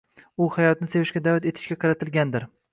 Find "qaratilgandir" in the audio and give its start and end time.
1.87-2.53